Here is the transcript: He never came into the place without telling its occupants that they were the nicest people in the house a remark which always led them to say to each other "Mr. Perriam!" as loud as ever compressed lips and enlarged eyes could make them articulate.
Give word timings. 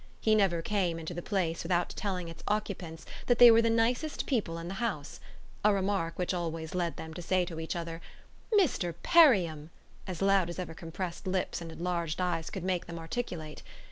He 0.19 0.33
never 0.33 0.63
came 0.63 0.97
into 0.97 1.13
the 1.13 1.21
place 1.21 1.61
without 1.61 1.89
telling 1.89 2.27
its 2.27 2.43
occupants 2.47 3.05
that 3.27 3.37
they 3.37 3.51
were 3.51 3.61
the 3.61 3.69
nicest 3.69 4.25
people 4.25 4.57
in 4.57 4.67
the 4.67 4.73
house 4.81 5.19
a 5.63 5.71
remark 5.71 6.17
which 6.17 6.33
always 6.33 6.73
led 6.73 6.97
them 6.97 7.13
to 7.13 7.21
say 7.21 7.45
to 7.45 7.59
each 7.59 7.75
other 7.75 8.01
"Mr. 8.51 8.95
Perriam!" 9.03 9.69
as 10.07 10.19
loud 10.19 10.49
as 10.49 10.57
ever 10.57 10.73
compressed 10.73 11.27
lips 11.27 11.61
and 11.61 11.71
enlarged 11.71 12.19
eyes 12.19 12.49
could 12.49 12.63
make 12.63 12.87
them 12.87 12.97
articulate. 12.97 13.61